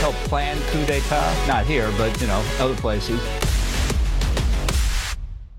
[0.00, 3.20] Help plan coup d'etat, not here, but, you know, other places.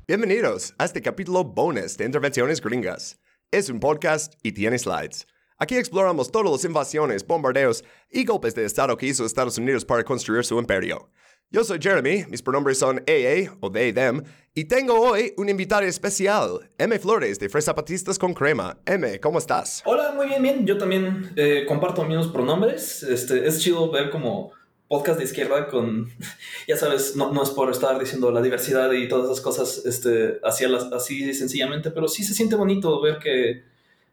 [0.08, 3.18] Bienvenidos a este capítulo bonus de Intervenciones Gringas.
[3.52, 5.26] Es un podcast y tiene slides.
[5.58, 10.06] Aquí exploramos todas las invasiones, bombardeos y golpes de Estado que hizo Estados Unidos para
[10.06, 11.10] construir su imperio.
[11.52, 15.82] Yo soy Jeremy, mis pronombres son AA o they, them, y tengo hoy un invitado
[15.82, 17.00] especial, M.
[17.00, 18.78] Flores de Fresa Patistas con Crema.
[18.86, 19.82] M, ¿cómo estás?
[19.86, 20.68] Hola, muy bien, bien.
[20.68, 23.02] Yo también eh, comparto mismos pronombres.
[23.02, 24.52] Este, es chido ver como
[24.88, 26.12] podcast de izquierda con,
[26.68, 30.40] ya sabes, no, no es por estar diciendo la diversidad y todas esas cosas este,
[30.44, 33.64] así, así sencillamente, pero sí se siente bonito ver que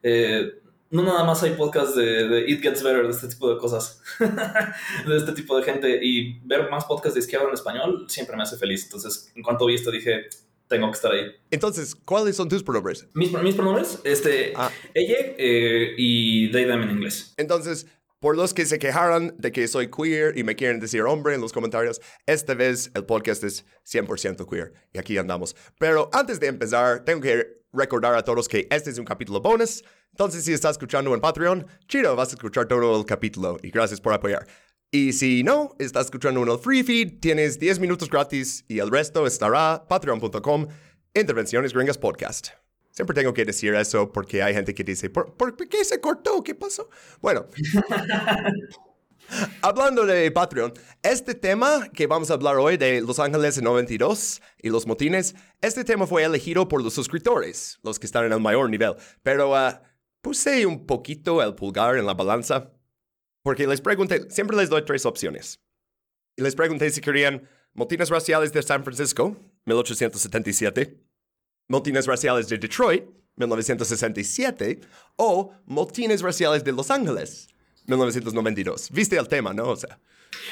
[0.02, 0.52] eh,
[0.90, 4.00] no nada más hay podcasts de, It Gets Better, de este tipo de cosas,
[5.06, 8.42] de este tipo de gente, y ver más podcasts de izquierda en español siempre me
[8.42, 8.84] hace feliz.
[8.84, 10.26] Entonces, en cuanto vi esto, dije,
[10.68, 11.26] tengo que estar ahí.
[11.50, 13.06] Entonces, ¿cuáles son tus pronombres?
[13.14, 14.70] Mis, mis pronombres, este, Ah.
[14.94, 17.34] ella eh, y they, them en inglés.
[17.36, 17.86] Entonces,
[18.18, 21.40] por los que se quejaron de que soy queer y me quieren decir hombre en
[21.40, 25.54] los comentarios, esta vez el podcast es 100% queer y aquí andamos.
[25.78, 27.46] Pero antes de empezar, tengo que
[27.76, 29.84] recordar a todos que este es un capítulo bonus.
[30.12, 34.00] Entonces, si estás escuchando en Patreon, chido, vas a escuchar todo el capítulo y gracias
[34.00, 34.46] por apoyar.
[34.90, 38.90] Y si no, estás escuchando en el free feed, tienes 10 minutos gratis y el
[38.90, 40.68] resto estará patreon.com
[41.14, 42.48] Intervenciones Gringas Podcast.
[42.90, 46.42] Siempre tengo que decir eso porque hay gente que dice, ¿por, por qué se cortó?
[46.42, 46.88] ¿Qué pasó?
[47.20, 47.46] Bueno,
[49.62, 54.40] Hablando de Patreon, este tema que vamos a hablar hoy de Los Ángeles en 92
[54.62, 58.40] y los motines, este tema fue elegido por los suscriptores, los que están en el
[58.40, 59.82] mayor nivel, pero ah,
[60.20, 62.72] puse un poquito el pulgar en la balanza
[63.42, 65.60] porque les pregunté, siempre les doy tres opciones.
[66.36, 71.00] Y les pregunté si querían motines raciales de San Francisco, 1877,
[71.68, 73.04] motines raciales de Detroit,
[73.36, 74.80] 1967,
[75.16, 77.48] o motines raciales de Los Ángeles,
[77.86, 78.90] 1992.
[78.90, 79.68] Viste el tema, ¿no?
[79.68, 79.98] O sea.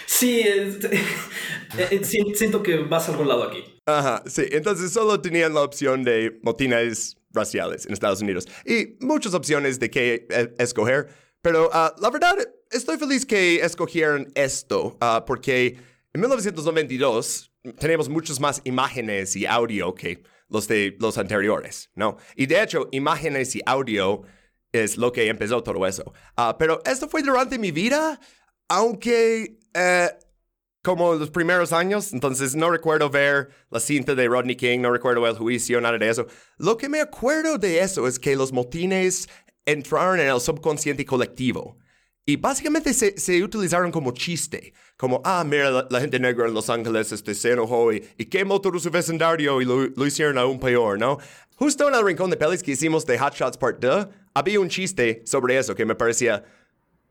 [0.06, 0.90] Sí, este,
[1.78, 3.64] eh, si- siento que vas a algún lado aquí.
[3.86, 4.42] Ajá, sí.
[4.50, 8.46] Entonces solo tenían la opción de motines raciales en Estados Unidos.
[8.64, 11.08] Y muchas opciones de qué eh, escoger.
[11.42, 12.36] Pero ah, la verdad,
[12.70, 14.96] estoy feliz que escogieron esto.
[15.00, 15.76] ah, porque
[16.14, 22.16] en 1992 tenemos muchas más imágenes y audio que los de los anteriores, ¿no?
[22.36, 24.22] Y de hecho, imágenes y audio
[24.82, 26.12] es lo que empezó todo eso.
[26.36, 28.18] Ah, pero esto fue durante mi vida,
[28.68, 30.10] aunque eh,
[30.82, 35.26] como los primeros años, entonces no recuerdo ver la cinta de Rodney King, no recuerdo
[35.26, 36.26] el juicio, nada de eso.
[36.58, 39.28] Lo que me acuerdo de eso es que los motines
[39.64, 41.78] entraron en el subconsciente colectivo.
[42.26, 46.54] Y básicamente se, se utilizaron como chiste, como, ah, mira, la, la gente negra en
[46.54, 50.38] Los Ángeles este, se enojó y, y quemó todo su vecindario y lo, lo hicieron
[50.38, 51.18] aún peor, ¿no?
[51.56, 54.68] Justo en el rincón de pelis que hicimos de Hot Shots Part 2, había un
[54.70, 56.42] chiste sobre eso que me parecía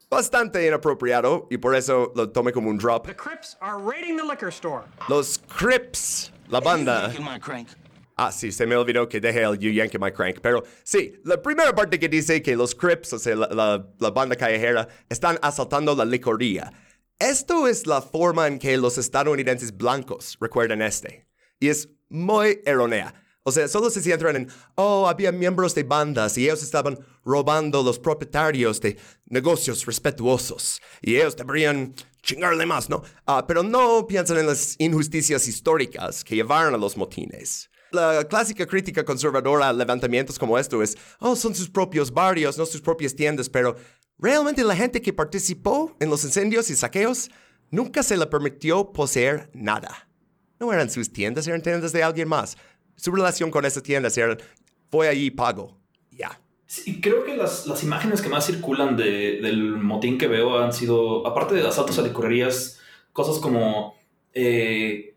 [0.10, 3.06] bastante inapropiado y por eso lo tomé como un drop.
[3.06, 4.84] The Crips are raiding the liquor store.
[5.10, 7.14] Los Crips, la banda.
[8.16, 10.38] Ah, sí, se me olvidó que dejé el You Yankee My Crank.
[10.42, 14.36] Pero sí, la primera parte que dice que los Crips, o sea, la, la- banda
[14.36, 16.72] callejera, están asaltando la licoría.
[17.18, 21.28] Esto es la forma en que los estadounidenses blancos recuerdan este.
[21.60, 23.16] Y es muy errónea.
[23.46, 27.84] O sea, solo se centran en, oh, había miembros de bandas y ellos estaban robando
[27.84, 30.80] los propietarios de negocios respetuosos.
[31.02, 33.04] Y ellos deberían chingarle más, ¿no?
[33.26, 37.70] Ah, pero no piensan en las injusticias históricas que llevaron a los motines.
[37.94, 42.66] La clásica crítica conservadora a levantamientos como esto es, oh, son sus propios barrios, no
[42.66, 43.76] sus propias tiendas, pero
[44.18, 47.30] realmente la gente que participó en los incendios y saqueos
[47.70, 50.10] nunca se le permitió poseer nada.
[50.60, 52.58] No eran sus tiendas, eran tiendas de alguien más.
[52.96, 54.38] Su relación con esas tiendas era,
[54.90, 55.78] voy allí y pago.
[56.10, 56.42] Ya.
[56.66, 60.74] Sí, creo que las, las imágenes que más circulan de- del motín que veo han
[60.74, 62.80] sido, aparte de asaltos a licorerías,
[63.12, 63.94] cosas como
[64.34, 65.13] eh,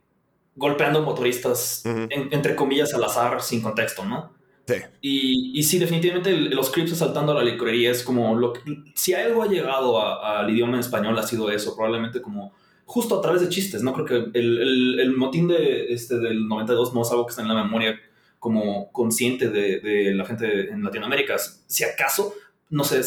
[0.56, 4.34] golpeando motoristas, en- entre comillas, al azar, sin contexto, ¿no?
[4.66, 4.74] Sí.
[5.00, 8.60] Y, y sí, definitivamente el- los Crips asaltando a la licorería es como lo que,
[8.94, 12.52] si algo ha llegado al idioma en español ha sido eso, probablemente como
[12.84, 13.92] justo a través de chistes, ¿no?
[13.92, 17.42] Creo que el, el- el motín de, este, del 92 no es algo que está
[17.42, 17.98] en la memoria
[18.38, 21.36] como consciente de, de la gente en Latinoamérica.
[21.66, 22.34] Si acaso,
[22.70, 23.02] no sé,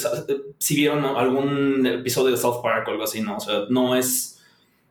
[0.57, 3.37] si vieron algún episodio de South Park o algo así, ¿no?
[3.37, 4.38] O sea, no es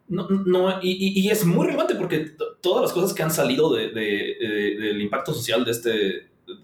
[0.08, 3.88] No, no y, y- es muy relevante porque todas las cosas que han salido de,
[3.88, 5.90] de- de- del impacto social de este,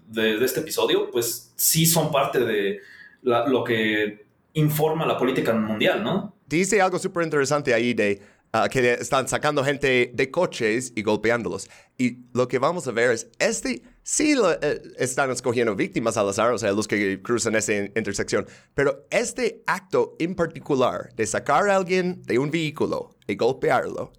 [0.07, 2.79] de, este episodio, pues sí son parte de
[3.21, 6.35] lo que informa la política mundial, ¿no?
[6.47, 8.21] Dice algo súper interesante ahí de
[8.53, 11.69] ah, que están sacando gente de coches y golpeándolos.
[11.97, 16.51] Y lo que vamos a ver es, este sí eh, están escogiendo víctimas al azar,
[16.53, 18.45] o sea, los que cruzan esa in- intersección.
[18.75, 24.13] Pero este acto en particular de sacar a alguien de un vehículo y golpearlo,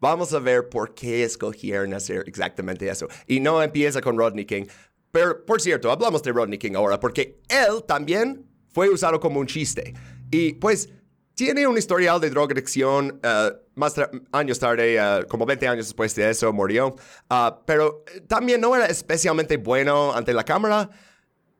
[0.00, 3.06] vamos a ver por qué escogieron hacer exactamente eso.
[3.28, 4.64] Y no empieza con Rodney King.
[5.12, 9.46] Pero, por cierto, hablamos de Rodney King ahora, porque él también fue usado como un
[9.46, 9.94] chiste.
[10.30, 10.90] Y pues
[11.34, 13.20] tiene un historial de drogadicción.
[13.22, 13.94] eh, más
[14.32, 16.94] años tarde, eh, como 20 años después de eso, murió.
[17.30, 20.90] Ah, pero eh, también no era especialmente bueno ante la cámara.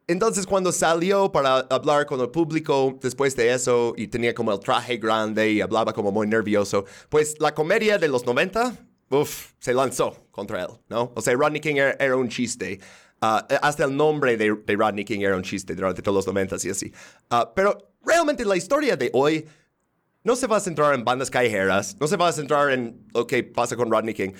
[0.06, 4.58] Entonces, cuando salió para hablar con el público después de eso y tenía como el
[4.58, 8.74] traje grande y hablaba como muy nervioso, pues la comedia de los 90,
[9.10, 11.12] uff, se lanzó contra él, ¿no?
[11.14, 12.80] O sea, Rodney King era, era un chiste.
[13.20, 16.56] Ah, hasta el nombre de, de Rodney King era un chiste durante todos los 90
[16.62, 16.92] y así.
[17.30, 19.46] Ah, pero realmente la historia de hoy
[20.24, 23.26] no se va a centrar en bandas callejeras, no se va a centrar en lo
[23.26, 24.32] que pasa con Rodney King.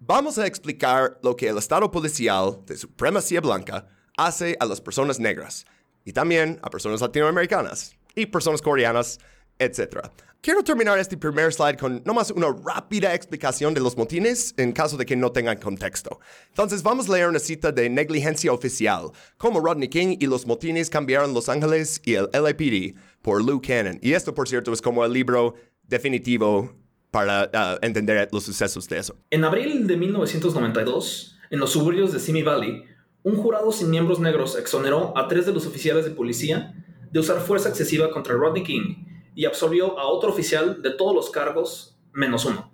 [0.00, 5.18] Vamos a explicar lo que el Estado policial de supremacía blanca hace a las personas
[5.18, 5.66] negras
[6.04, 9.18] y también a personas latinoamericanas y personas coreanas,
[9.58, 10.08] etc.
[10.40, 14.98] Quiero terminar este primer slide con nomás una rápida explicación de los motines en caso
[14.98, 16.20] de que no tengan contexto.
[16.50, 20.90] Entonces vamos a leer una cita de Negligencia Oficial, cómo Rodney King y los motines
[20.90, 23.98] cambiaron Los Ángeles y el LAPD por Lou Cannon.
[24.02, 26.76] Y esto, por cierto, es como el libro definitivo
[27.10, 29.16] para ah, entender los sucesos de eso.
[29.30, 32.84] En abril de 1992, en los suburbios de Simi Valley,
[33.22, 36.74] un jurado sin miembros negros exoneró a tres de los oficiales de policía
[37.10, 41.30] de usar fuerza excesiva contra Rodney King y absolvió a otro oficial de todos los
[41.30, 42.72] cargos menos uno.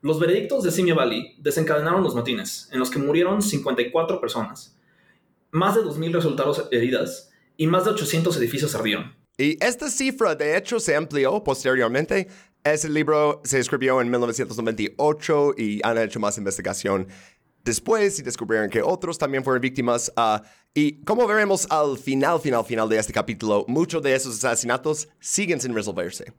[0.00, 4.78] Los veredictos de Simi Valley desencadenaron los motines, en los que murieron 54 personas,
[5.50, 9.19] más de 2.000 resultaron heridas y más de 800 edificios ardieron.
[9.40, 12.28] Y esta cifra, de hecho, se amplió posteriormente.
[12.62, 17.08] Ese libro se escribió en 1998 y han hecho más investigación
[17.64, 20.12] después y descubrieron que otros también fueron víctimas.
[20.16, 20.42] ah,
[20.74, 25.58] y como veremos al final, final, final de este capítulo, muchos de esos asesinatos siguen
[25.58, 26.34] sin resolverse.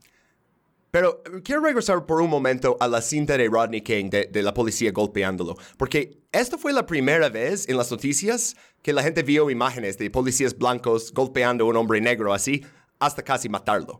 [0.91, 4.43] Pero eh, quiero regresar por un momento a la cinta de Rodney King de, de
[4.43, 9.23] la policía golpeándolo, porque esta fue la primera vez en las noticias que la gente
[9.23, 12.63] vio imágenes de policías blancos golpeando a un hombre negro así
[13.01, 13.99] hasta casi matarlo.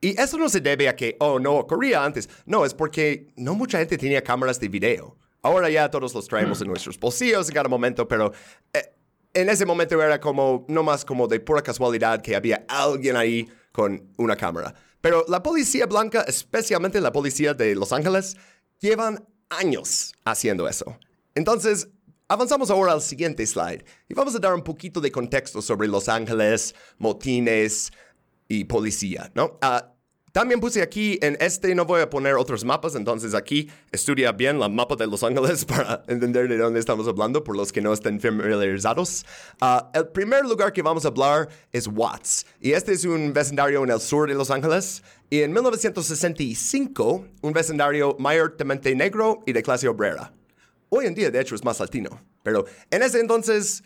[0.00, 2.28] Y eso no se debe a que, oh, no ocurría antes.
[2.46, 5.16] No, es porque no mucha gente tenía cámaras de video.
[5.42, 8.32] Ahora ya todos los traemos en nuestros bolsillos en cada momento, pero
[8.72, 8.92] eh,
[9.32, 13.48] en ese momento era como, no más como de pura casualidad que había alguien ahí
[13.72, 14.74] con una cámara.
[15.00, 18.36] Pero la policía blanca, especialmente la policía de Los Ángeles,
[18.80, 20.98] llevan años haciendo eso.
[21.34, 21.88] Entonces,
[22.28, 26.08] avanzamos ahora al siguiente slide y vamos a dar un poquito de contexto sobre Los
[26.08, 27.92] Ángeles, motines
[28.50, 29.58] y policía, ¿no?
[29.62, 29.94] Ah,
[30.32, 34.58] también puse aquí, en este no voy a poner otros mapas, entonces aquí estudia bien
[34.58, 37.92] la mapa de Los Ángeles para entender de dónde estamos hablando, por los que no
[37.92, 39.24] estén familiarizados.
[39.60, 43.84] Ah, el primer lugar que vamos a hablar es Watts, y este es un vecindario
[43.84, 49.62] en el sur de Los Ángeles, y en 1965, un vecindario mayormente negro y de
[49.62, 50.32] clase obrera.
[50.88, 53.84] Hoy en día, de hecho, es más latino, pero en ese entonces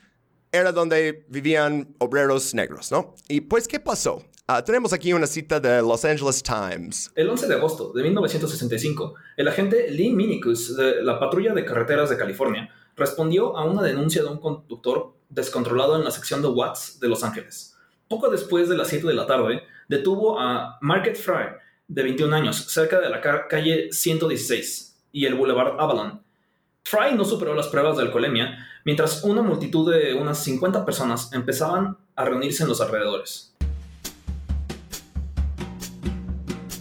[0.54, 3.14] era donde vivían obreros negros, ¿no?
[3.28, 4.22] Y pues, ¿qué pasó?
[4.46, 7.10] Ah, tenemos aquí una cita de Los Angeles Times.
[7.16, 12.08] El 11 de agosto de 1965, el agente Lee Minicus de la Patrulla de Carreteras
[12.10, 17.00] de California respondió a una denuncia de un conductor descontrolado en la sección de Watts
[17.00, 17.74] de Los Ángeles.
[18.06, 21.46] Poco después de las 7 de la tarde, detuvo a Market Fry,
[21.88, 26.22] de 21 años, cerca de la ca- calle 116 y el Boulevard Avalon.
[26.84, 31.96] Fry no superó las pruebas de alcoholemia, mientras una multitud de unas 50 personas empezaban
[32.14, 33.54] a reunirse en los alrededores.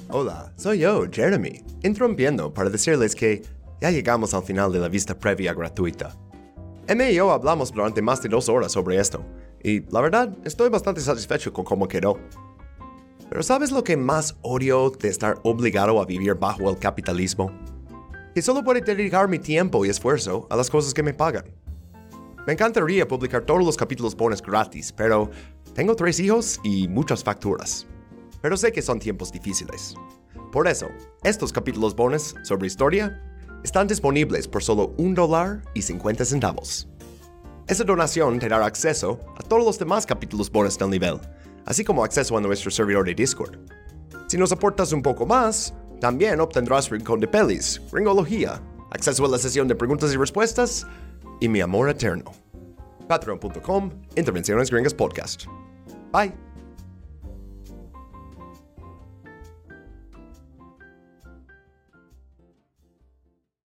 [0.09, 3.41] Hola, soy yo, Jeremy, interrumpiendo para decirles que
[3.81, 6.15] ya llegamos al final de la vista previa gratuita.
[6.87, 9.25] Emma y yo hablamos durante más de dos horas sobre esto,
[9.63, 12.19] y la verdad estoy bastante satisfecho con cómo quedó.
[13.29, 17.51] Pero ¿sabes lo que más odio de estar obligado a vivir bajo el capitalismo?
[18.35, 21.62] Que solo puedo dedicar mi tiempo y esfuerzo a las cosas que me pagan.
[22.45, 25.31] Me encantaría publicar todos los capítulos bonus gratis, pero
[25.73, 27.87] tengo tres hijos y muchas facturas.
[28.41, 29.95] Pero sé que son tiempos difíciles.
[30.51, 30.89] Por eso,
[31.23, 33.17] estos capítulos bonus sobre historia
[33.63, 36.89] están disponibles por solo un dólar y 50 centavos.
[37.65, 41.21] Esa donación te dará acceso a todos los demás capítulos bonus del nivel,
[41.65, 43.57] así como acceso a nuestro servidor de Discord.
[44.27, 49.37] Si nos aportas un poco más, También obtendrás Rincón de Pelis, Ringología, acceso a la
[49.37, 50.85] sesión de preguntas y respuestas
[51.43, 52.31] y mi amor eterno.
[53.09, 55.45] Patreon.com, Intervenciones Gringas Podcast.
[56.13, 56.52] Bye.